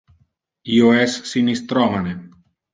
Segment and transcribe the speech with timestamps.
[0.77, 2.19] Io es sinistromane.